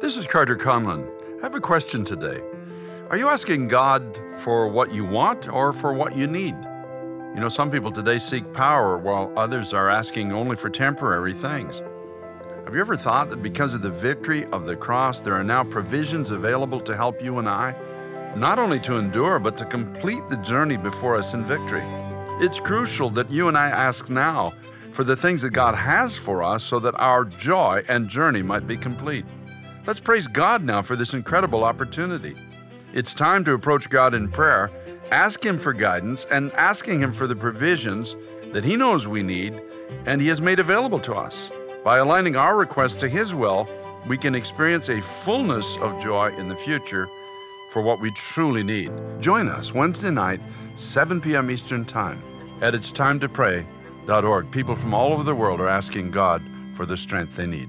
This 0.00 0.16
is 0.16 0.26
Carter 0.26 0.56
Conlon. 0.56 1.06
I 1.40 1.42
have 1.42 1.54
a 1.54 1.60
question 1.60 2.06
today. 2.06 2.40
Are 3.10 3.18
you 3.18 3.28
asking 3.28 3.68
God 3.68 4.18
for 4.38 4.66
what 4.66 4.94
you 4.94 5.04
want 5.04 5.46
or 5.46 5.74
for 5.74 5.92
what 5.92 6.16
you 6.16 6.26
need? 6.26 6.54
You 7.34 7.40
know, 7.40 7.50
some 7.50 7.70
people 7.70 7.92
today 7.92 8.16
seek 8.16 8.50
power 8.54 8.96
while 8.96 9.30
others 9.36 9.74
are 9.74 9.90
asking 9.90 10.32
only 10.32 10.56
for 10.56 10.70
temporary 10.70 11.34
things. 11.34 11.82
Have 12.64 12.74
you 12.74 12.80
ever 12.80 12.96
thought 12.96 13.28
that 13.28 13.42
because 13.42 13.74
of 13.74 13.82
the 13.82 13.90
victory 13.90 14.46
of 14.46 14.64
the 14.64 14.74
cross, 14.74 15.20
there 15.20 15.34
are 15.34 15.44
now 15.44 15.64
provisions 15.64 16.30
available 16.30 16.80
to 16.80 16.96
help 16.96 17.22
you 17.22 17.38
and 17.38 17.46
I? 17.46 17.76
Not 18.34 18.58
only 18.58 18.80
to 18.80 18.96
endure, 18.96 19.38
but 19.38 19.58
to 19.58 19.66
complete 19.66 20.26
the 20.30 20.38
journey 20.38 20.78
before 20.78 21.14
us 21.14 21.34
in 21.34 21.44
victory. 21.44 21.84
It's 22.42 22.58
crucial 22.58 23.10
that 23.10 23.30
you 23.30 23.48
and 23.48 23.58
I 23.58 23.68
ask 23.68 24.08
now 24.08 24.54
for 24.92 25.04
the 25.04 25.14
things 25.14 25.42
that 25.42 25.50
God 25.50 25.74
has 25.74 26.16
for 26.16 26.42
us 26.42 26.64
so 26.64 26.78
that 26.80 26.94
our 26.94 27.26
joy 27.26 27.84
and 27.86 28.08
journey 28.08 28.40
might 28.40 28.66
be 28.66 28.78
complete. 28.78 29.26
Let's 29.86 30.00
praise 30.00 30.26
God 30.26 30.62
now 30.62 30.82
for 30.82 30.94
this 30.94 31.14
incredible 31.14 31.64
opportunity. 31.64 32.34
It's 32.92 33.14
time 33.14 33.44
to 33.44 33.52
approach 33.52 33.88
God 33.88 34.12
in 34.12 34.28
prayer, 34.28 34.70
ask 35.10 35.42
Him 35.42 35.58
for 35.58 35.72
guidance, 35.72 36.26
and 36.30 36.52
asking 36.52 37.00
Him 37.00 37.12
for 37.12 37.26
the 37.26 37.34
provisions 37.34 38.14
that 38.52 38.62
He 38.62 38.76
knows 38.76 39.08
we 39.08 39.22
need 39.22 39.60
and 40.04 40.20
He 40.20 40.28
has 40.28 40.40
made 40.40 40.58
available 40.58 41.00
to 41.00 41.14
us. 41.14 41.50
By 41.82 41.98
aligning 41.98 42.36
our 42.36 42.56
request 42.56 43.00
to 43.00 43.08
His 43.08 43.34
will, 43.34 43.66
we 44.06 44.18
can 44.18 44.34
experience 44.34 44.90
a 44.90 45.00
fullness 45.00 45.76
of 45.78 46.00
joy 46.02 46.36
in 46.36 46.48
the 46.48 46.56
future 46.56 47.08
for 47.72 47.80
what 47.80 48.00
we 48.00 48.10
truly 48.12 48.62
need. 48.62 48.92
Join 49.20 49.48
us 49.48 49.72
Wednesday 49.72 50.10
night, 50.10 50.40
7 50.76 51.22
p.m. 51.22 51.50
Eastern 51.50 51.86
Time, 51.86 52.20
at 52.60 52.74
It's 52.74 52.90
Time 52.90 53.18
to 53.20 53.28
Pray.org. 53.30 54.50
People 54.50 54.76
from 54.76 54.92
all 54.92 55.12
over 55.12 55.22
the 55.22 55.34
world 55.34 55.60
are 55.60 55.68
asking 55.68 56.10
God 56.10 56.42
for 56.76 56.84
the 56.84 56.98
strength 56.98 57.36
they 57.36 57.46
need. 57.46 57.68